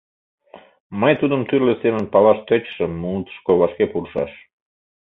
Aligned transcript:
Мый 1.01 1.13
тудым 1.21 1.41
тӱрлӧ 1.49 1.73
семын 1.83 2.05
палаш 2.13 2.39
тӧчышым, 2.47 2.91
мутышко 3.01 3.51
вашке 3.59 3.85
пурышаш. 3.91 4.31